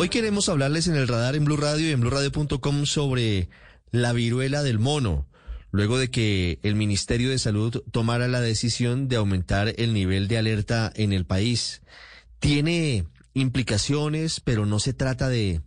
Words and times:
Hoy 0.00 0.08
queremos 0.08 0.48
hablarles 0.48 0.88
en 0.88 0.96
el 0.96 1.08
radar 1.08 1.36
en 1.36 1.44
Blue 1.44 1.58
Radio 1.58 1.86
y 1.86 1.92
en 1.92 2.00
BlueRadio.com 2.00 2.86
sobre 2.86 3.50
la 3.90 4.14
viruela 4.14 4.62
del 4.62 4.78
mono, 4.78 5.28
luego 5.72 5.98
de 5.98 6.10
que 6.10 6.58
el 6.62 6.74
Ministerio 6.74 7.28
de 7.28 7.38
Salud 7.38 7.82
tomara 7.90 8.26
la 8.26 8.40
decisión 8.40 9.08
de 9.08 9.16
aumentar 9.16 9.74
el 9.76 9.92
nivel 9.92 10.26
de 10.26 10.38
alerta 10.38 10.90
en 10.96 11.12
el 11.12 11.26
país. 11.26 11.82
Tiene 12.38 13.04
implicaciones, 13.34 14.40
pero 14.40 14.64
no 14.64 14.78
se 14.78 14.94
trata 14.94 15.28
de 15.28 15.60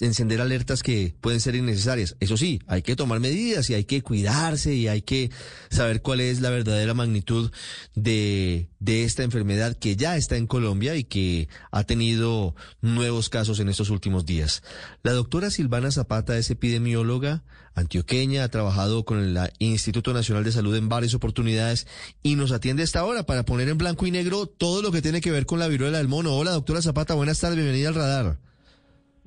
encender 0.00 0.40
alertas 0.40 0.82
que 0.82 1.14
pueden 1.20 1.40
ser 1.40 1.54
innecesarias. 1.54 2.16
Eso 2.20 2.36
sí, 2.36 2.60
hay 2.66 2.82
que 2.82 2.96
tomar 2.96 3.20
medidas 3.20 3.68
y 3.70 3.74
hay 3.74 3.84
que 3.84 4.02
cuidarse 4.02 4.74
y 4.74 4.88
hay 4.88 5.02
que 5.02 5.30
saber 5.70 6.02
cuál 6.02 6.20
es 6.20 6.40
la 6.40 6.50
verdadera 6.50 6.94
magnitud 6.94 7.50
de, 7.94 8.70
de 8.78 9.04
esta 9.04 9.22
enfermedad 9.22 9.76
que 9.76 9.96
ya 9.96 10.16
está 10.16 10.36
en 10.36 10.46
Colombia 10.46 10.96
y 10.96 11.04
que 11.04 11.48
ha 11.70 11.84
tenido 11.84 12.54
nuevos 12.80 13.28
casos 13.28 13.60
en 13.60 13.68
estos 13.68 13.90
últimos 13.90 14.26
días. 14.26 14.62
La 15.02 15.12
doctora 15.12 15.50
Silvana 15.50 15.90
Zapata 15.90 16.36
es 16.38 16.50
epidemióloga 16.50 17.44
antioqueña, 17.74 18.44
ha 18.44 18.48
trabajado 18.48 19.04
con 19.04 19.18
el 19.18 19.38
Instituto 19.58 20.12
Nacional 20.12 20.44
de 20.44 20.52
Salud 20.52 20.74
en 20.76 20.88
varias 20.88 21.14
oportunidades 21.14 21.86
y 22.22 22.34
nos 22.34 22.52
atiende 22.52 22.82
esta 22.82 23.04
hora 23.04 23.24
para 23.24 23.44
poner 23.44 23.68
en 23.68 23.78
blanco 23.78 24.06
y 24.06 24.10
negro 24.10 24.46
todo 24.46 24.82
lo 24.82 24.92
que 24.92 25.02
tiene 25.02 25.20
que 25.20 25.30
ver 25.30 25.46
con 25.46 25.58
la 25.58 25.68
viruela 25.68 25.98
del 25.98 26.08
mono. 26.08 26.34
Hola, 26.34 26.50
doctora 26.50 26.82
Zapata, 26.82 27.14
buenas 27.14 27.38
tardes, 27.38 27.56
bienvenida 27.56 27.88
al 27.88 27.94
radar. 27.94 28.47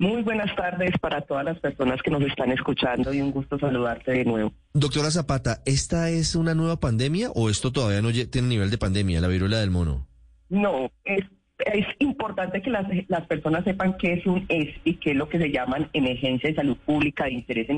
Muy 0.02 0.22
buenas 0.22 0.52
tardes 0.56 0.90
para 1.00 1.20
todas 1.20 1.44
las 1.44 1.60
personas 1.60 2.02
que 2.02 2.10
nos 2.10 2.22
están 2.22 2.50
escuchando 2.50 3.14
y 3.14 3.20
un 3.20 3.30
gusto 3.30 3.56
saludarte 3.56 4.10
de 4.10 4.24
nuevo. 4.24 4.52
Doctora 4.74 5.12
Zapata, 5.12 5.62
¿esta 5.64 6.10
es 6.10 6.34
una 6.34 6.56
nueva 6.56 6.80
pandemia 6.80 7.30
o 7.36 7.48
esto 7.48 7.70
todavía 7.70 8.02
no 8.02 8.10
tiene 8.10 8.48
nivel 8.48 8.68
de 8.68 8.78
pandemia, 8.78 9.20
la 9.20 9.28
viruela 9.28 9.60
del 9.60 9.70
mono? 9.70 10.08
No, 10.48 10.90
es, 11.04 11.24
es 11.60 11.86
importante 12.00 12.62
que 12.62 12.70
las, 12.70 12.84
las 13.06 13.28
personas 13.28 13.62
sepan 13.62 13.96
qué 13.96 14.14
es 14.14 14.26
un 14.26 14.44
ESPI, 14.48 14.94
que 14.96 15.12
es 15.12 15.16
lo 15.16 15.28
que 15.28 15.38
se 15.38 15.52
llaman 15.52 15.88
emergencia 15.92 16.50
de 16.50 16.56
salud 16.56 16.76
pública 16.78 17.26
de 17.26 17.34
interés 17.34 17.68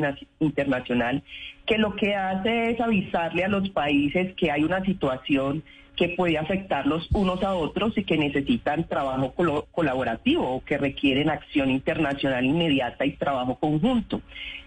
internacional, 0.40 1.22
que 1.66 1.76
lo 1.76 1.94
que 1.94 2.14
hace 2.14 2.70
es 2.70 2.80
avisarle 2.80 3.44
a 3.44 3.48
los 3.48 3.68
países 3.68 4.34
que 4.36 4.50
hay 4.50 4.64
una 4.64 4.82
situación 4.86 5.62
que 5.96 6.10
puede 6.10 6.38
afectarlos 6.38 7.08
unos 7.12 7.42
a 7.42 7.54
otros 7.54 7.96
y 7.96 8.04
que 8.04 8.18
necesitan 8.18 8.84
trabajo 8.88 9.34
colaborativo 9.70 10.48
o 10.48 10.64
que 10.64 10.78
requieren 10.78 11.30
acción 11.30 11.70
internacional 11.70 12.44
inmediata 12.44 13.06
y 13.06 13.12
trabajo 13.12 13.56
conjunto. 13.56 14.20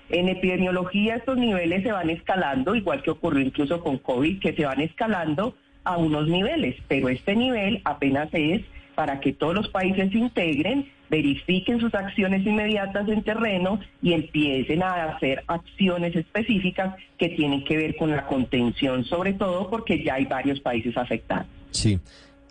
En 0.09 0.29
epidemiología 0.29 1.15
estos 1.15 1.37
niveles 1.37 1.83
se 1.83 1.91
van 1.91 2.09
escalando, 2.09 2.75
igual 2.75 3.03
que 3.03 3.11
ocurrió 3.11 3.41
incluso 3.41 3.81
con 3.81 3.97
COVID, 3.97 4.39
que 4.39 4.53
se 4.53 4.65
van 4.65 4.79
escalando 4.79 5.55
a 5.83 5.97
unos 5.97 6.27
niveles, 6.27 6.75
pero 6.87 7.09
este 7.09 7.35
nivel 7.35 7.81
apenas 7.83 8.29
es 8.31 8.61
para 8.95 9.19
que 9.19 9.33
todos 9.33 9.53
los 9.53 9.69
países 9.69 10.11
se 10.11 10.17
integren, 10.17 10.89
verifiquen 11.09 11.79
sus 11.79 11.93
acciones 11.93 12.45
inmediatas 12.45 13.07
en 13.07 13.23
terreno 13.23 13.79
y 14.01 14.13
empiecen 14.13 14.83
a 14.83 15.05
hacer 15.05 15.43
acciones 15.47 16.15
específicas 16.15 16.95
que 17.17 17.29
tienen 17.29 17.63
que 17.63 17.77
ver 17.77 17.95
con 17.95 18.11
la 18.11 18.25
contención, 18.27 19.05
sobre 19.05 19.33
todo 19.33 19.69
porque 19.69 20.03
ya 20.03 20.15
hay 20.15 20.25
varios 20.25 20.59
países 20.59 20.95
afectados. 20.97 21.47
Sí. 21.71 21.99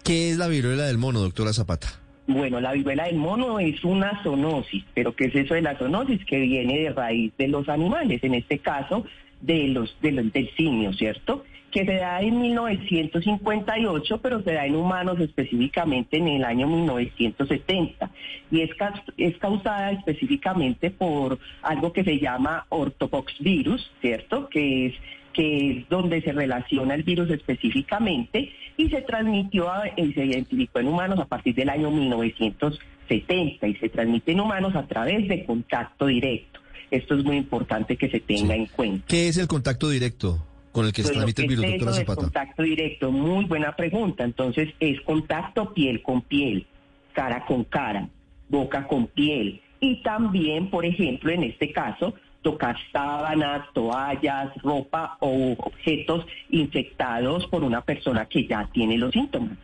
¿Qué 0.04 0.30
es 0.30 0.38
la 0.38 0.48
viruela 0.48 0.84
del 0.84 0.98
mono, 0.98 1.20
doctora 1.20 1.53
Zapata? 1.53 1.88
Bueno, 2.28 2.60
la 2.60 2.72
viruela 2.72 3.04
del 3.04 3.16
mono 3.16 3.60
es 3.60 3.84
una 3.84 4.22
zoonosis, 4.22 4.84
pero 4.94 5.14
¿qué 5.14 5.26
es 5.26 5.34
eso 5.34 5.54
de 5.54 5.62
la 5.62 5.76
zoonosis? 5.76 6.25
Que 6.25 6.41
viene 6.41 6.78
de 6.78 6.91
raíz 6.91 7.32
de 7.38 7.48
los 7.48 7.69
animales, 7.69 8.22
en 8.25 8.34
este 8.34 8.59
caso 8.59 9.04
de 9.41 9.69
los, 9.69 9.97
de 10.00 10.12
los 10.12 10.32
del 10.32 10.50
simio, 10.56 10.92
¿cierto? 10.92 11.44
Que 11.71 11.84
se 11.84 11.94
da 11.97 12.21
en 12.21 12.41
1958, 12.41 14.19
pero 14.22 14.43
se 14.43 14.53
da 14.53 14.66
en 14.66 14.77
humanos 14.77 15.21
específicamente 15.21 16.16
en 16.16 16.28
el 16.28 16.44
año 16.44 16.66
1970. 16.66 18.10
Y 18.50 18.62
es, 18.62 18.71
es 19.16 19.37
causada 19.38 19.91
específicamente 19.91 20.91
por 20.91 21.38
algo 21.62 21.93
que 21.93 22.04
se 22.04 22.19
llama 22.19 22.66
ortopoxvirus, 22.69 23.91
¿cierto? 24.00 24.49
Que 24.49 24.87
es 24.87 24.94
que 25.37 25.71
es 25.71 25.88
donde 25.91 26.22
se 26.22 26.32
relaciona 26.32 26.94
el 26.94 27.03
virus 27.03 27.31
específicamente 27.31 28.50
y 28.78 28.88
se 28.88 29.03
transmitió 29.03 29.69
y 29.94 30.12
se 30.15 30.25
identificó 30.25 30.81
en 30.81 30.88
humanos 30.88 31.19
a 31.19 31.27
partir 31.27 31.54
del 31.54 31.69
año 31.69 31.91
1970 31.91 33.66
y 33.66 33.75
se 33.75 33.91
transmite 33.91 34.33
en 34.33 34.41
humanos 34.41 34.75
a 34.75 34.87
través 34.87 35.28
de 35.28 35.44
contacto 35.44 36.06
directo. 36.06 36.60
Esto 36.91 37.16
es 37.16 37.25
muy 37.25 37.37
importante 37.37 37.97
que 37.97 38.09
se 38.09 38.21
tenga 38.21 38.54
en 38.54 38.65
cuenta. 38.66 39.04
¿Qué 39.06 39.28
es 39.28 39.37
el 39.37 39.47
contacto 39.47 39.91
directo? 39.91 40.43
Con 40.76 40.84
el 40.84 40.92
que 40.92 41.03
se 41.03 41.12
transmite 41.12 41.41
el 41.41 41.48
virus, 41.48 41.64
doctora 41.64 41.92
Zapata? 41.94 42.20
contacto 42.20 42.62
directo, 42.62 43.10
muy 43.10 43.47
buena 43.47 43.75
pregunta. 43.75 44.25
Entonces, 44.25 44.69
es 44.78 45.00
contacto 45.00 45.72
piel 45.72 46.03
con 46.03 46.20
piel, 46.20 46.66
cara 47.14 47.47
con 47.47 47.64
cara, 47.64 48.10
boca 48.50 48.86
con 48.86 49.06
piel. 49.06 49.62
Y 49.81 50.03
también, 50.03 50.69
por 50.69 50.84
ejemplo, 50.84 51.32
en 51.32 51.44
este 51.44 51.72
caso, 51.72 52.12
tocar 52.42 52.76
sábanas, 52.92 53.66
toallas, 53.72 54.54
ropa 54.62 55.16
o 55.20 55.53
objetos 55.53 56.26
infectados 56.50 57.47
por 57.47 57.65
una 57.65 57.81
persona 57.81 58.26
que 58.26 58.47
ya 58.47 58.69
tiene 58.70 58.98
los 58.98 59.12
síntomas. 59.12 59.56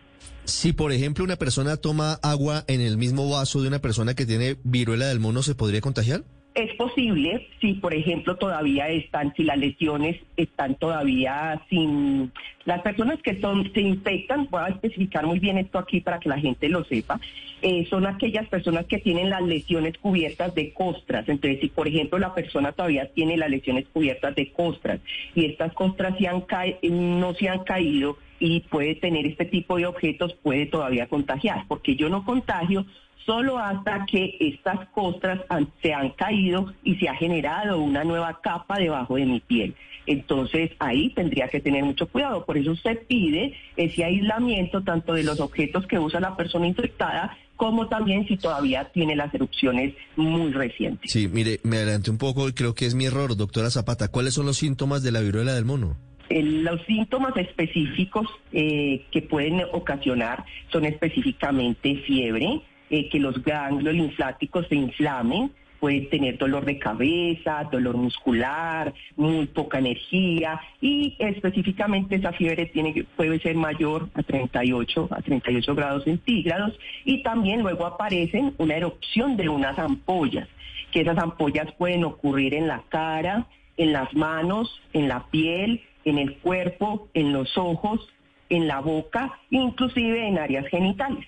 Si, 0.45 0.73
por 0.73 0.93
ejemplo, 0.93 1.25
una 1.25 1.37
persona 1.37 1.77
toma 1.77 2.15
agua 2.23 2.65
en 2.69 2.81
el 2.81 2.97
mismo 2.97 3.29
vaso 3.29 3.61
de 3.61 3.69
una 3.69 3.81
persona 3.81 4.15
que 4.15 4.25
tiene 4.25 4.57
viruela 4.65 5.09
del 5.09 5.21
mono, 5.21 5.43
¿se 5.43 5.55
podría 5.55 5.83
contagiar? 5.83 6.25
Es 6.55 6.75
posible 6.75 7.49
si, 7.61 7.75
por 7.75 7.95
ejemplo, 7.95 8.37
todavía 8.37 8.89
están, 8.89 9.33
si 9.35 9.43
las 9.43 9.57
lesiones 9.57 10.21
están 10.37 10.75
todavía 10.75 11.63
sin... 11.71 12.31
Las 12.65 12.83
personas 12.83 13.21
que 13.23 13.41
son, 13.41 13.73
se 13.73 13.81
infectan, 13.81 14.47
voy 14.51 14.63
a 14.63 14.69
especificar 14.69 15.27
muy 15.27 15.39
bien 15.39 15.59
esto 15.59 15.79
aquí 15.79 16.01
para 16.01 16.21
que 16.21 16.29
la 16.29 16.39
gente 16.39 16.69
lo 16.69 16.85
sepa, 16.85 17.19
eh, 17.63 17.87
son 17.89 18.07
aquellas 18.07 18.47
personas 18.49 18.87
que 18.87 18.99
tienen 18.99 19.31
las 19.31 19.43
lesiones 19.43 19.97
cubiertas 19.99 20.55
de 20.55 20.73
costras. 20.73 21.29
Entonces, 21.29 21.61
si, 21.61 21.69
por 21.69 21.89
ejemplo, 21.89 22.19
la 22.19 22.35
persona 22.35 22.73
todavía 22.73 23.07
tiene 23.13 23.37
las 23.37 23.51
lesiones 23.51 23.87
cubiertas 23.93 24.35
de 24.35 24.53
costras 24.53 25.01
y 25.35 25.47
estas 25.47 25.73
costras 25.73 26.17
se 26.19 26.29
han 26.29 26.45
no 26.91 27.35
se 27.35 27.49
han 27.49 27.65
caído 27.65 28.19
y 28.39 28.61
puede 28.61 28.97
tener 28.97 29.25
este 29.27 29.45
tipo 29.45 29.77
de 29.77 29.87
objetos, 29.87 30.35
puede 30.35 30.67
todavía 30.67 31.07
contagiar, 31.07 31.65
porque 31.69 31.95
yo 31.95 32.09
no 32.09 32.25
contagio 32.25 32.85
solo 33.25 33.59
hasta 33.59 34.07
que 34.07 34.37
estas 34.41 34.89
costras 34.91 35.41
se 35.81 35.93
han 35.93 36.11
caído 36.11 36.73
y 36.83 36.97
se 36.97 37.09
ha 37.09 37.15
generado 37.15 37.79
una 37.79 38.05
nueva 38.05 38.41
capa 38.41 38.79
debajo 38.79 39.17
de 39.17 39.27
mi 39.27 39.41
piel. 39.41 39.75
Entonces 40.07 40.71
ahí 40.79 41.11
tendría 41.11 41.49
que 41.49 41.61
tener 41.61 41.85
mucho 41.85 42.09
cuidado. 42.09 42.45
Por 42.45 42.59
eso 42.59 42.75
se 42.77 42.97
pide 42.97 43.55
ese 43.77 44.05
aislamiento 44.05 44.83
tanto 44.83 45.15
de 45.15 45.23
los 45.23 45.41
objetos 45.41 45.87
que 45.87 45.99
usa 45.99 46.21
la 46.21 46.37
persona 46.37 46.67
infectada 46.67 47.37
como 47.57 47.87
también 47.87 48.27
si 48.27 48.37
todavía 48.37 48.91
tiene 48.93 49.15
las 49.15 49.33
erupciones 49.33 49.95
muy 50.17 50.51
recientes. 50.51 51.13
Sí, 51.13 51.29
mire, 51.29 51.61
me 51.63 51.77
adelanté 51.77 52.11
un 52.11 52.19
poco 52.19 52.49
y 52.49 52.55
creo 52.55 52.75
que 52.75 52.87
es 52.87 52.95
mi 52.97 53.05
error, 53.05 53.37
doctora 53.37 53.71
Zapata. 53.71 54.09
¿Cuáles 54.09 54.35
son 54.35 54.47
los 54.47 54.57
síntomas 54.57 55.05
de 55.05 55.13
la 55.13 55.21
viruela 55.21 55.55
del 55.55 55.65
mono? 55.65 55.97
los 56.41 56.81
síntomas 56.87 57.37
específicos 57.37 58.27
eh, 58.53 59.05
que 59.11 59.21
pueden 59.21 59.63
ocasionar 59.73 60.45
son 60.71 60.87
específicamente 60.87 61.97
fiebre, 62.07 62.63
eh, 62.93 63.09
que 63.09 63.19
los 63.19 63.43
ganglios 63.43 63.95
linfáticos 63.95 64.69
se 64.69 64.75
inflamen, 64.75 65.51
puede 65.81 66.03
tener 66.03 66.37
dolor 66.37 66.67
de 66.67 66.79
cabeza, 66.79 67.67
dolor 67.73 67.97
muscular, 67.97 68.93
muy 69.17 69.47
poca 69.47 69.79
energía 69.79 70.61
y 70.79 71.17
específicamente 71.19 72.17
esa 72.17 72.33
fiebre 72.33 72.67
tiene, 72.67 73.07
puede 73.17 73.41
ser 73.41 73.57
mayor 73.57 74.11
a 74.13 74.23
38, 74.23 75.09
a 75.11 75.23
38 75.23 75.75
grados 75.75 76.05
centígrados 76.05 76.79
y 77.07 77.23
también 77.23 77.63
luego 77.63 77.87
aparecen 77.87 78.55
una 78.59 78.77
erupción 78.77 79.39
de 79.39 79.49
unas 79.49 79.79
ampollas, 79.79 80.47
que 80.91 81.01
esas 81.01 81.17
ampollas 81.17 81.73
pueden 81.79 82.05
ocurrir 82.05 82.53
en 82.53 82.69
la 82.69 82.83
cara, 82.91 83.47
en 83.79 83.95
las 83.95 84.13
manos, 84.13 84.83
en 84.93 85.09
la 85.09 85.25
piel, 85.31 85.81
en 86.05 86.19
el 86.19 86.37
cuerpo, 86.37 87.09
en 87.15 87.33
los 87.33 87.57
ojos, 87.57 88.07
en 88.51 88.69
la 88.69 88.81
boca, 88.81 89.33
inclusive 89.49 90.29
en 90.29 90.39
áreas 90.39 90.67
genitales. 90.69 91.27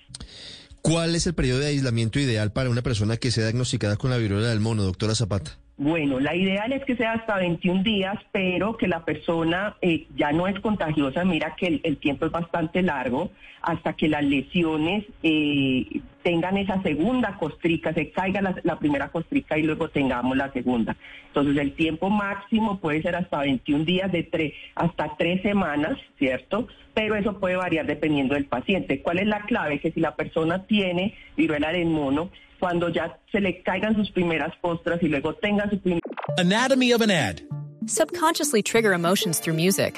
¿Cuál 0.85 1.15
es 1.15 1.25
el 1.25 1.33
periodo 1.33 1.61
de 1.61 1.65
aislamiento 1.65 2.19
ideal 2.19 2.51
para 2.51 2.69
una 2.69 2.83
persona 2.83 3.17
que 3.17 3.31
sea 3.31 3.45
diagnosticada 3.45 3.97
con 3.97 4.11
la 4.11 4.17
viruela 4.17 4.49
del 4.49 4.59
mono, 4.59 4.83
doctora 4.83 5.15
Zapata? 5.15 5.57
Bueno, 5.77 6.21
la 6.21 6.33
ideal 6.33 6.71
es 6.71 6.85
que 6.85 6.95
sea 6.95 7.13
hasta 7.13 7.35
21 7.35 7.83
días, 7.83 8.15
pero 8.31 8.77
que 8.77 8.87
la 8.87 9.03
persona 9.03 9.75
eh, 9.81 10.07
ya 10.15 10.31
no 10.31 10.47
es 10.47 10.57
contagiosa. 10.61 11.25
Mira 11.25 11.55
que 11.57 11.81
el, 11.83 11.97
tiempo 11.97 12.25
es 12.25 12.31
bastante 12.31 12.81
largo 12.81 13.29
hasta 13.61 13.91
que 13.93 14.07
las 14.07 14.23
lesiones 14.23 15.03
eh, 15.21 15.99
tengan 16.23 16.55
esa 16.55 16.81
segunda 16.81 17.35
costrica, 17.37 17.93
se 17.93 18.11
caiga 18.11 18.41
la, 18.63 18.79
primera 18.79 19.09
costrica 19.09 19.57
y 19.57 19.63
luego 19.63 19.89
tengamos 19.89 20.37
la 20.37 20.49
segunda. 20.53 20.95
Entonces 21.27 21.57
el 21.57 21.73
tiempo 21.73 22.09
máximo 22.09 22.79
puede 22.79 23.01
ser 23.01 23.17
hasta 23.17 23.39
21 23.39 23.83
días, 23.83 24.09
de 24.13 24.23
tres 24.23 24.53
hasta 24.75 25.17
tres 25.17 25.41
semanas, 25.41 25.97
¿cierto? 26.17 26.69
Pero 26.93 27.15
eso 27.15 27.37
puede 27.41 27.57
variar 27.57 27.85
dependiendo 27.85 28.35
del 28.35 28.45
paciente. 28.45 29.01
¿Cuál 29.01 29.19
es 29.19 29.27
la 29.27 29.41
clave? 29.41 29.79
Que 29.79 29.91
si 29.91 29.99
la 29.99 30.15
persona 30.15 30.65
tiene 30.67 31.15
viruela 31.35 31.73
del 31.73 31.87
mono, 31.87 32.29
cuando 32.65 32.87
ya 32.87 33.15
se 33.31 33.39
le 33.39 33.61
caigan 33.63 33.95
sus 33.95 34.09
primeras 34.09 34.51
postras 34.59 34.99
y 35.03 35.07
luego 35.07 35.35
tenga 35.35 35.69
su 35.69 35.77
primer... 35.77 36.01
Anatomy 36.39 36.93
of 36.93 37.01
an 37.01 37.11
ad. 37.11 37.39
Subconsciously 37.85 38.63
trigger 38.63 38.91
emotions 38.91 39.39
through 39.39 39.53
music. 39.53 39.93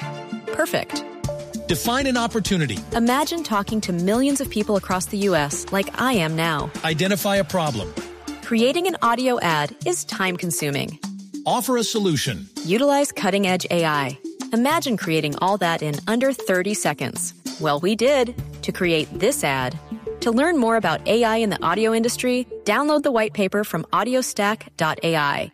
Perfect. 0.52 1.02
Define 1.66 2.06
an 2.06 2.18
opportunity. 2.18 2.78
Imagine 2.92 3.42
talking 3.42 3.80
to 3.80 3.94
millions 3.94 4.42
of 4.42 4.50
people 4.50 4.76
across 4.76 5.06
the 5.06 5.16
U.S. 5.30 5.64
like 5.72 5.88
I 5.98 6.12
am 6.12 6.36
now. 6.36 6.70
Identify 6.84 7.36
a 7.36 7.44
problem. 7.44 7.90
Creating 8.42 8.86
an 8.86 8.98
audio 9.00 9.40
ad 9.40 9.74
is 9.86 10.04
time 10.04 10.36
consuming. 10.36 10.98
Offer 11.46 11.78
a 11.78 11.82
solution. 11.84 12.50
Utilize 12.66 13.12
cutting 13.12 13.46
edge 13.46 13.66
AI. 13.70 14.18
Imagine 14.52 14.98
creating 14.98 15.36
all 15.38 15.56
that 15.56 15.80
in 15.82 15.94
under 16.06 16.34
30 16.34 16.74
seconds. 16.74 17.32
Well, 17.62 17.80
we 17.80 17.96
did 17.96 18.34
to 18.60 18.72
create 18.72 19.08
this 19.18 19.42
ad. 19.42 19.78
To 20.22 20.32
learn 20.32 20.58
more 20.58 20.76
about 20.76 21.06
AI 21.06 21.36
in 21.36 21.50
the 21.50 21.62
audio 21.62 21.94
industry, 21.94 22.46
download 22.68 23.02
the 23.02 23.10
white 23.10 23.32
paper 23.32 23.64
from 23.64 23.84
audiostack.ai. 23.92 25.52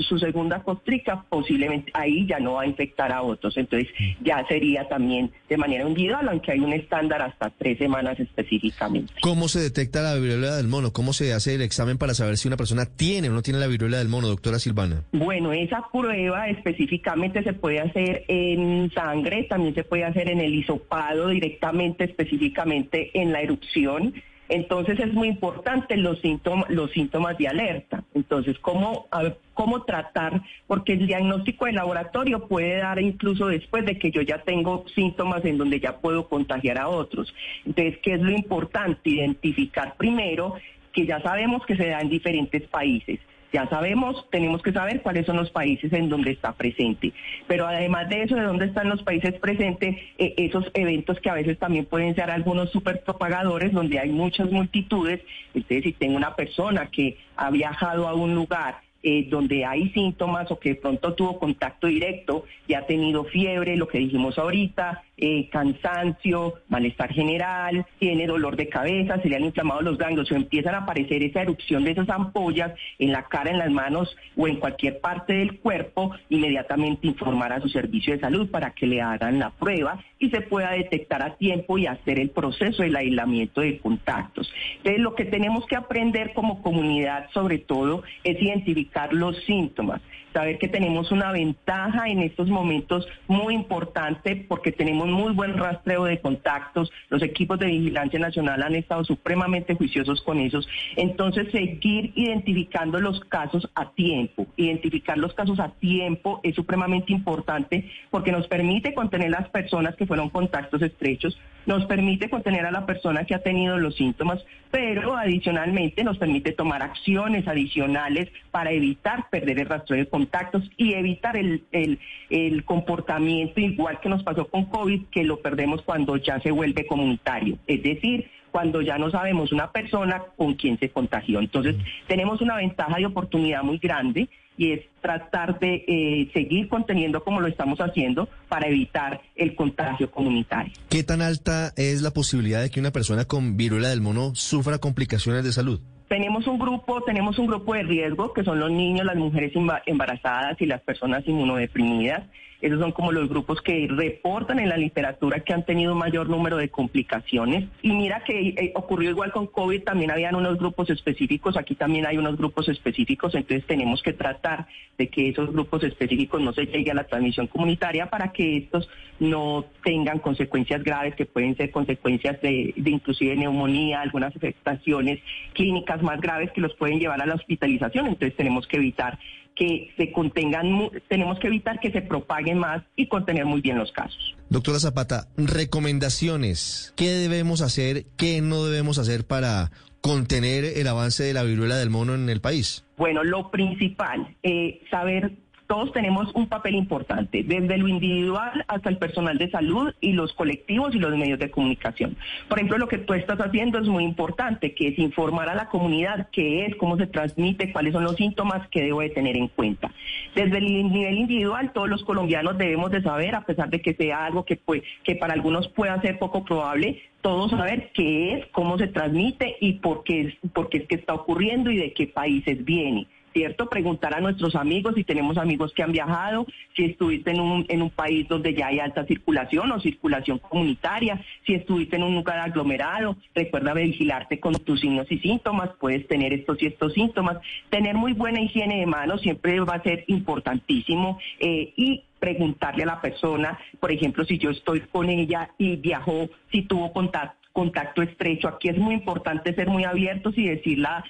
su 0.00 0.18
segunda 0.18 0.62
costrica, 0.62 1.24
posiblemente 1.28 1.92
ahí 1.94 2.26
ya 2.26 2.40
no 2.40 2.54
va 2.54 2.62
a 2.62 2.66
infectar 2.66 3.12
a 3.12 3.22
otros. 3.22 3.56
Entonces 3.56 3.88
ya 4.20 4.44
sería 4.48 4.88
también 4.88 5.30
de 5.48 5.56
manera 5.56 5.88
individual, 5.88 6.28
aunque 6.28 6.52
hay 6.52 6.60
un 6.60 6.72
estándar 6.72 7.22
hasta 7.22 7.50
tres 7.50 7.78
semanas 7.78 8.18
específicamente. 8.18 9.12
¿Cómo 9.20 9.48
se 9.48 9.60
detecta 9.60 10.02
la 10.02 10.14
viruela 10.16 10.56
del 10.56 10.66
mono? 10.66 10.92
¿Cómo 10.92 11.12
se 11.12 11.32
hace 11.32 11.54
el 11.54 11.62
examen 11.62 11.98
para 11.98 12.14
saber 12.14 12.36
si 12.36 12.48
una 12.48 12.56
persona 12.56 12.86
tiene 12.86 13.28
o 13.28 13.32
no 13.32 13.42
tiene 13.42 13.60
la 13.60 13.68
viruela 13.68 13.98
del 13.98 14.08
mono, 14.08 14.26
doctora 14.26 14.58
Silvana? 14.58 15.04
Bueno, 15.12 15.52
esa 15.52 15.84
prueba 15.92 16.48
específicamente 16.48 17.42
se 17.42 17.52
puede 17.52 17.80
hacer 17.80 18.24
en 18.28 18.90
sangre, 18.92 19.44
también 19.44 19.74
se 19.74 19.84
puede 19.84 20.04
hacer 20.04 20.28
en 20.28 20.40
el 20.40 20.54
hisopado 20.54 21.28
directamente, 21.28 22.04
específicamente 22.04 23.10
en 23.20 23.32
la 23.32 23.40
erupción 23.40 24.14
entonces 24.48 24.98
es 25.00 25.12
muy 25.12 25.28
importante 25.28 25.96
los 25.96 26.20
síntomas, 26.20 26.68
los 26.70 26.90
síntomas 26.92 27.36
de 27.38 27.48
alerta. 27.48 28.04
Entonces, 28.14 28.58
¿cómo, 28.60 29.06
cómo 29.54 29.82
tratar? 29.82 30.42
Porque 30.66 30.94
el 30.94 31.06
diagnóstico 31.06 31.66
de 31.66 31.72
laboratorio 31.72 32.46
puede 32.46 32.78
dar 32.78 33.00
incluso 33.00 33.48
después 33.48 33.84
de 33.84 33.98
que 33.98 34.10
yo 34.10 34.22
ya 34.22 34.38
tengo 34.42 34.84
síntomas 34.94 35.44
en 35.44 35.58
donde 35.58 35.80
ya 35.80 35.98
puedo 35.98 36.28
contagiar 36.28 36.78
a 36.78 36.88
otros. 36.88 37.34
Entonces, 37.64 37.98
¿qué 38.02 38.14
es 38.14 38.20
lo 38.20 38.30
importante? 38.30 39.10
Identificar 39.10 39.96
primero 39.96 40.54
que 40.92 41.06
ya 41.06 41.20
sabemos 41.20 41.64
que 41.66 41.76
se 41.76 41.88
da 41.88 42.00
en 42.00 42.08
diferentes 42.08 42.62
países 42.68 43.18
ya 43.52 43.68
sabemos, 43.68 44.26
tenemos 44.30 44.62
que 44.62 44.72
saber 44.72 45.02
cuáles 45.02 45.26
son 45.26 45.36
los 45.36 45.50
países 45.50 45.92
en 45.92 46.08
donde 46.08 46.32
está 46.32 46.52
presente. 46.52 47.12
Pero 47.46 47.66
además 47.66 48.08
de 48.08 48.22
eso, 48.22 48.34
de 48.34 48.42
dónde 48.42 48.66
están 48.66 48.88
los 48.88 49.02
países 49.02 49.34
presentes, 49.34 49.96
eh, 50.18 50.34
esos 50.36 50.70
eventos 50.74 51.20
que 51.20 51.30
a 51.30 51.34
veces 51.34 51.58
también 51.58 51.86
pueden 51.86 52.14
ser 52.14 52.30
algunos 52.30 52.70
super 52.70 53.02
propagadores, 53.02 53.72
donde 53.72 53.98
hay 53.98 54.10
muchas 54.10 54.50
multitudes. 54.50 55.20
Entonces, 55.54 55.84
si 55.84 55.92
tengo 55.92 56.16
una 56.16 56.34
persona 56.34 56.86
que 56.90 57.16
ha 57.36 57.50
viajado 57.50 58.08
a 58.08 58.14
un 58.14 58.34
lugar 58.34 58.80
eh, 59.02 59.26
donde 59.30 59.64
hay 59.64 59.90
síntomas 59.90 60.50
o 60.50 60.58
que 60.58 60.70
de 60.70 60.74
pronto 60.74 61.14
tuvo 61.14 61.38
contacto 61.38 61.86
directo 61.86 62.44
y 62.66 62.74
ha 62.74 62.86
tenido 62.86 63.24
fiebre, 63.24 63.76
lo 63.76 63.86
que 63.86 63.98
dijimos 63.98 64.36
ahorita, 64.36 65.04
eh, 65.18 65.48
cansancio, 65.50 66.54
malestar 66.68 67.12
general, 67.12 67.86
tiene 67.98 68.26
dolor 68.26 68.56
de 68.56 68.68
cabeza, 68.68 69.20
se 69.22 69.28
le 69.28 69.36
han 69.36 69.44
inflamado 69.44 69.80
los 69.80 69.98
ganglios 69.98 70.30
o 70.30 70.34
empiezan 70.34 70.74
a 70.74 70.78
aparecer 70.78 71.22
esa 71.22 71.42
erupción 71.42 71.84
de 71.84 71.92
esas 71.92 72.08
ampollas 72.08 72.72
en 72.98 73.12
la 73.12 73.22
cara, 73.24 73.50
en 73.50 73.58
las 73.58 73.70
manos 73.70 74.14
o 74.36 74.46
en 74.46 74.56
cualquier 74.56 75.00
parte 75.00 75.34
del 75.34 75.58
cuerpo, 75.60 76.12
inmediatamente 76.28 77.06
informar 77.06 77.52
a 77.52 77.60
su 77.60 77.68
servicio 77.68 78.12
de 78.12 78.20
salud 78.20 78.50
para 78.50 78.72
que 78.72 78.86
le 78.86 79.00
hagan 79.00 79.38
la 79.38 79.50
prueba 79.50 80.04
y 80.18 80.30
se 80.30 80.40
pueda 80.42 80.72
detectar 80.72 81.22
a 81.22 81.36
tiempo 81.36 81.78
y 81.78 81.86
hacer 81.86 82.18
el 82.18 82.30
proceso 82.30 82.82
del 82.82 82.96
aislamiento 82.96 83.60
de 83.60 83.78
contactos. 83.78 84.52
Entonces, 84.78 85.00
lo 85.00 85.14
que 85.14 85.24
tenemos 85.24 85.66
que 85.66 85.76
aprender 85.76 86.32
como 86.34 86.62
comunidad, 86.62 87.28
sobre 87.32 87.58
todo, 87.58 88.02
es 88.24 88.40
identificar 88.40 89.12
los 89.12 89.36
síntomas 89.44 90.00
saber 90.36 90.58
que 90.58 90.68
tenemos 90.68 91.12
una 91.12 91.32
ventaja 91.32 92.10
en 92.10 92.18
estos 92.18 92.48
momentos 92.48 93.08
muy 93.26 93.54
importante 93.54 94.44
porque 94.46 94.70
tenemos 94.70 95.05
muy 95.10 95.32
buen 95.32 95.56
rastreo 95.56 96.04
de 96.04 96.20
contactos, 96.20 96.90
los 97.08 97.22
equipos 97.22 97.58
de 97.58 97.66
vigilancia 97.66 98.18
nacional 98.18 98.62
han 98.62 98.74
estado 98.74 99.04
supremamente 99.04 99.74
juiciosos 99.74 100.20
con 100.22 100.40
esos, 100.40 100.68
entonces 100.96 101.50
seguir 101.50 102.12
identificando 102.14 103.00
los 103.00 103.20
casos 103.20 103.68
a 103.74 103.90
tiempo, 103.90 104.46
identificar 104.56 105.18
los 105.18 105.34
casos 105.34 105.60
a 105.60 105.70
tiempo 105.70 106.40
es 106.42 106.54
supremamente 106.54 107.12
importante 107.12 107.88
porque 108.10 108.32
nos 108.32 108.46
permite 108.48 108.94
contener 108.94 109.30
las 109.30 109.48
personas 109.48 109.96
que 109.96 110.06
fueron 110.06 110.30
contactos 110.30 110.82
estrechos, 110.82 111.38
nos 111.66 111.84
permite 111.86 112.30
contener 112.30 112.64
a 112.64 112.70
la 112.70 112.86
persona 112.86 113.24
que 113.24 113.34
ha 113.34 113.42
tenido 113.42 113.76
los 113.76 113.96
síntomas, 113.96 114.44
pero 114.70 115.16
adicionalmente 115.16 116.04
nos 116.04 116.18
permite 116.18 116.52
tomar 116.52 116.82
acciones 116.82 117.46
adicionales 117.46 118.28
para 118.50 118.70
evitar 118.70 119.28
perder 119.30 119.60
el 119.60 119.68
rastreo 119.68 119.98
de 119.98 120.08
contactos 120.08 120.70
y 120.76 120.94
evitar 120.94 121.36
el, 121.36 121.64
el, 121.72 122.64
comportamiento 122.64 123.60
igual 123.60 124.00
que 124.00 124.08
nos 124.08 124.22
pasó 124.22 124.46
con 124.46 124.66
COVID, 124.66 125.06
que 125.10 125.24
lo 125.24 125.40
perdemos 125.40 125.82
cuando 125.82 126.16
ya 126.16 126.40
se 126.40 126.50
vuelve 126.50 126.86
comunitario. 126.86 127.58
Es 127.66 127.82
decir, 127.82 128.30
cuando 128.56 128.80
ya 128.80 128.96
no 128.96 129.10
sabemos 129.10 129.52
una 129.52 129.70
persona 129.70 130.22
con 130.34 130.54
quién 130.54 130.78
se 130.78 130.88
contagió. 130.88 131.40
Entonces, 131.40 131.76
tenemos 132.08 132.40
una 132.40 132.56
ventaja 132.56 132.96
de 132.96 133.04
oportunidad 133.04 133.62
muy 133.62 133.76
grande 133.76 134.30
y 134.56 134.72
es 134.72 134.80
tratar 135.02 135.58
de 135.58 135.84
eh, 135.86 136.30
seguir 136.32 136.66
conteniendo 136.70 137.22
como 137.22 137.42
lo 137.42 137.48
estamos 137.48 137.78
haciendo 137.80 138.30
para 138.48 138.66
evitar 138.66 139.20
el 139.34 139.54
contagio 139.54 140.10
comunitario. 140.10 140.72
¿Qué 140.88 141.02
tan 141.02 141.20
alta 141.20 141.74
es 141.76 142.00
la 142.00 142.12
posibilidad 142.12 142.62
de 142.62 142.70
que 142.70 142.80
una 142.80 142.92
persona 142.92 143.26
con 143.26 143.58
viruela 143.58 143.90
del 143.90 144.00
mono 144.00 144.34
sufra 144.34 144.78
complicaciones 144.78 145.44
de 145.44 145.52
salud? 145.52 145.82
Tenemos 146.08 146.46
un 146.46 146.58
grupo, 146.58 147.02
tenemos 147.02 147.38
un 147.38 147.46
grupo 147.46 147.74
de 147.74 147.82
riesgo 147.82 148.32
que 148.32 148.44
son 148.44 148.60
los 148.60 148.70
niños, 148.70 149.04
las 149.06 149.16
mujeres 149.16 149.52
embarazadas 149.86 150.60
y 150.60 150.66
las 150.66 150.80
personas 150.82 151.26
inmunodeprimidas. 151.26 152.22
Esos 152.60 152.80
son 152.80 152.92
como 152.92 153.12
los 153.12 153.28
grupos 153.28 153.60
que 153.60 153.86
reportan 153.88 154.58
en 154.60 154.70
la 154.70 154.78
literatura 154.78 155.40
que 155.40 155.52
han 155.52 155.64
tenido 155.66 155.94
mayor 155.94 156.28
número 156.28 156.56
de 156.56 156.70
complicaciones. 156.70 157.68
Y 157.82 157.90
mira 157.92 158.24
que 158.24 158.48
eh, 158.48 158.72
ocurrió 158.74 159.10
igual 159.10 159.30
con 159.30 159.46
COVID, 159.46 159.82
también 159.82 160.10
habían 160.10 160.34
unos 160.34 160.58
grupos 160.58 160.88
específicos, 160.88 161.56
aquí 161.56 161.74
también 161.74 162.06
hay 162.06 162.16
unos 162.16 162.36
grupos 162.38 162.68
específicos, 162.68 163.34
entonces 163.34 163.66
tenemos 163.66 164.02
que 164.02 164.14
tratar 164.14 164.66
de 164.96 165.08
que 165.08 165.28
esos 165.28 165.52
grupos 165.52 165.84
específicos 165.84 166.40
no 166.40 166.52
se 166.54 166.66
llegue 166.66 166.90
a 166.90 166.94
la 166.94 167.04
transmisión 167.04 167.46
comunitaria 167.46 168.08
para 168.08 168.32
que 168.32 168.56
estos 168.56 168.88
no 169.18 169.66
tengan 169.84 170.18
consecuencias 170.18 170.82
graves 170.82 171.14
que 171.14 171.26
pueden 171.26 171.56
ser 171.56 171.70
consecuencias 171.70 172.40
de, 172.40 172.72
de 172.74 172.90
inclusive 172.90 173.36
neumonía, 173.36 174.00
algunas 174.00 174.34
afectaciones 174.34 175.20
clínicas 175.52 175.95
más 176.02 176.20
graves 176.20 176.50
que 176.52 176.60
los 176.60 176.74
pueden 176.74 176.98
llevar 176.98 177.20
a 177.20 177.26
la 177.26 177.34
hospitalización, 177.34 178.06
entonces 178.06 178.36
tenemos 178.36 178.66
que 178.66 178.76
evitar 178.76 179.18
que 179.54 179.90
se 179.96 180.12
contengan, 180.12 180.90
tenemos 181.08 181.38
que 181.38 181.46
evitar 181.46 181.80
que 181.80 181.90
se 181.90 182.02
propaguen 182.02 182.58
más 182.58 182.82
y 182.94 183.08
contener 183.08 183.46
muy 183.46 183.62
bien 183.62 183.78
los 183.78 183.90
casos. 183.90 184.36
Doctora 184.50 184.78
Zapata, 184.78 185.28
recomendaciones. 185.36 186.92
¿Qué 186.96 187.08
debemos 187.08 187.62
hacer, 187.62 188.04
qué 188.16 188.42
no 188.42 188.64
debemos 188.64 188.98
hacer 188.98 189.26
para 189.26 189.70
contener 190.02 190.64
el 190.64 190.86
avance 190.86 191.24
de 191.24 191.32
la 191.32 191.42
viruela 191.42 191.76
del 191.76 191.90
mono 191.90 192.14
en 192.14 192.28
el 192.28 192.40
país? 192.40 192.84
Bueno, 192.96 193.24
lo 193.24 193.50
principal, 193.50 194.36
eh, 194.42 194.80
saber 194.90 195.32
todos 195.66 195.92
tenemos 195.92 196.32
un 196.34 196.48
papel 196.48 196.74
importante, 196.74 197.42
desde 197.42 197.76
lo 197.76 197.88
individual 197.88 198.64
hasta 198.68 198.88
el 198.88 198.98
personal 198.98 199.38
de 199.38 199.50
salud 199.50 199.92
y 200.00 200.12
los 200.12 200.32
colectivos 200.32 200.94
y 200.94 200.98
los 200.98 201.16
medios 201.16 201.38
de 201.38 201.50
comunicación. 201.50 202.16
Por 202.48 202.58
ejemplo, 202.58 202.78
lo 202.78 202.88
que 202.88 202.98
tú 202.98 203.14
estás 203.14 203.40
haciendo 203.40 203.78
es 203.78 203.88
muy 203.88 204.04
importante, 204.04 204.74
que 204.74 204.88
es 204.88 204.98
informar 204.98 205.48
a 205.48 205.54
la 205.54 205.68
comunidad 205.68 206.28
qué 206.30 206.66
es, 206.66 206.76
cómo 206.76 206.96
se 206.96 207.06
transmite, 207.06 207.72
cuáles 207.72 207.92
son 207.92 208.04
los 208.04 208.16
síntomas 208.16 208.68
que 208.68 208.82
debo 208.82 209.00
de 209.00 209.10
tener 209.10 209.36
en 209.36 209.48
cuenta. 209.48 209.92
Desde 210.34 210.58
el 210.58 210.92
nivel 210.92 211.18
individual, 211.18 211.72
todos 211.72 211.88
los 211.88 212.04
colombianos 212.04 212.58
debemos 212.58 212.90
de 212.90 213.02
saber, 213.02 213.34
a 213.34 213.44
pesar 213.44 213.70
de 213.70 213.80
que 213.80 213.94
sea 213.94 214.24
algo 214.26 214.44
que, 214.44 214.60
que 215.02 215.16
para 215.16 215.34
algunos 215.34 215.68
pueda 215.68 216.00
ser 216.00 216.18
poco 216.18 216.44
probable, 216.44 217.02
todos 217.20 217.50
saber 217.50 217.90
qué 217.92 218.34
es, 218.34 218.46
cómo 218.52 218.78
se 218.78 218.86
transmite 218.86 219.56
y 219.60 219.74
por 219.74 220.04
qué, 220.04 220.36
por 220.52 220.68
qué 220.68 220.78
es 220.78 220.86
que 220.86 220.94
está 220.94 221.14
ocurriendo 221.14 221.70
y 221.70 221.78
de 221.78 221.92
qué 221.92 222.06
países 222.06 222.64
viene 222.64 223.08
¿cierto? 223.36 223.68
Preguntar 223.68 224.14
a 224.14 224.20
nuestros 224.22 224.56
amigos 224.56 224.94
si 224.94 225.04
tenemos 225.04 225.36
amigos 225.36 225.70
que 225.74 225.82
han 225.82 225.92
viajado, 225.92 226.46
si 226.74 226.86
estuviste 226.86 227.32
en 227.32 227.40
un, 227.40 227.66
en 227.68 227.82
un 227.82 227.90
país 227.90 228.26
donde 228.26 228.54
ya 228.54 228.68
hay 228.68 228.78
alta 228.78 229.04
circulación 229.04 229.70
o 229.72 229.78
circulación 229.78 230.38
comunitaria, 230.38 231.22
si 231.44 231.52
estuviste 231.52 231.96
en 231.96 232.04
un 232.04 232.14
lugar 232.14 232.38
aglomerado, 232.38 233.18
recuerda 233.34 233.74
vigilarte 233.74 234.40
con 234.40 234.54
tus 234.54 234.80
signos 234.80 235.06
y 235.12 235.18
síntomas, 235.18 235.68
puedes 235.78 236.08
tener 236.08 236.32
estos 236.32 236.62
y 236.62 236.66
estos 236.66 236.94
síntomas. 236.94 237.36
Tener 237.68 237.94
muy 237.94 238.14
buena 238.14 238.40
higiene 238.40 238.80
de 238.80 238.86
manos 238.86 239.20
siempre 239.20 239.60
va 239.60 239.74
a 239.74 239.82
ser 239.82 240.04
importantísimo 240.06 241.18
eh, 241.38 241.74
y 241.76 242.04
preguntarle 242.18 242.84
a 242.84 242.86
la 242.86 243.00
persona, 243.02 243.58
por 243.78 243.92
ejemplo, 243.92 244.24
si 244.24 244.38
yo 244.38 244.48
estoy 244.48 244.80
con 244.80 245.10
ella 245.10 245.50
y 245.58 245.76
viajó, 245.76 246.30
si 246.50 246.62
tuvo 246.62 246.90
contacto 246.90 247.36
contacto 247.52 248.02
estrecho. 248.02 248.48
Aquí 248.48 248.68
es 248.68 248.76
muy 248.76 248.92
importante 248.92 249.54
ser 249.54 249.68
muy 249.68 249.84
abiertos 249.84 250.36
y 250.36 250.46
decirla 250.46 251.02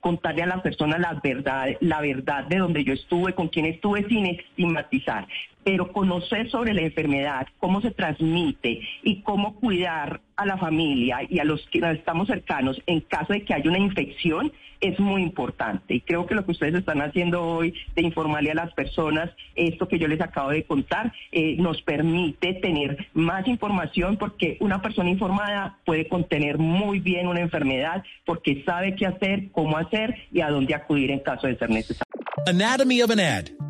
contarle 0.00 0.42
a 0.42 0.46
la 0.46 0.62
persona 0.62 0.98
la 0.98 1.20
verdad, 1.22 1.68
la 1.80 2.00
verdad 2.00 2.44
de 2.44 2.58
donde 2.58 2.84
yo 2.84 2.92
estuve, 2.92 3.34
con 3.34 3.48
quién 3.48 3.66
estuve 3.66 4.06
sin 4.08 4.26
estigmatizar. 4.26 5.26
Pero 5.64 5.92
conocer 5.92 6.50
sobre 6.50 6.74
la 6.74 6.82
enfermedad, 6.82 7.46
cómo 7.58 7.80
se 7.80 7.90
transmite 7.90 8.80
y 9.02 9.22
cómo 9.22 9.56
cuidar 9.56 10.20
a 10.36 10.46
la 10.46 10.56
familia 10.56 11.18
y 11.28 11.38
a 11.38 11.44
los 11.44 11.60
que 11.68 11.80
estamos 11.92 12.28
cercanos 12.28 12.80
en 12.86 13.00
caso 13.00 13.34
de 13.34 13.44
que 13.44 13.52
haya 13.52 13.68
una 13.68 13.78
infección 13.78 14.52
es 14.80 14.98
muy 14.98 15.22
importante. 15.22 15.94
Y 15.94 16.00
creo 16.00 16.26
que 16.26 16.34
lo 16.34 16.44
que 16.44 16.52
ustedes 16.52 16.74
están 16.74 17.02
haciendo 17.02 17.42
hoy 17.42 17.74
de 17.94 18.02
informarle 18.02 18.50
a 18.50 18.54
las 18.54 18.72
personas 18.72 19.30
esto 19.54 19.88
que 19.88 19.98
yo 19.98 20.08
les 20.08 20.20
acabo 20.20 20.50
de 20.50 20.64
contar 20.64 21.12
eh, 21.32 21.56
nos 21.58 21.82
permite 21.82 22.54
tener 22.54 23.08
más 23.12 23.46
información 23.46 24.16
porque 24.16 24.56
una 24.60 24.80
persona 24.80 25.10
informada 25.10 25.78
puede 25.84 26.08
contener 26.08 26.58
muy 26.58 27.00
bien 27.00 27.26
una 27.26 27.40
enfermedad 27.40 28.02
porque 28.24 28.62
sabe 28.64 28.96
qué 28.96 29.06
hacer, 29.06 29.50
cómo 29.52 29.76
hacer 29.76 30.16
y 30.32 30.40
a 30.40 30.48
dónde 30.48 30.74
acudir 30.74 31.10
en 31.10 31.20
caso 31.20 31.46
de 31.46 31.56
ser 31.56 31.70
necesario. 31.70 32.10
Anatomy 32.46 33.02
of 33.02 33.10
an 33.10 33.20
ad. 33.20 33.69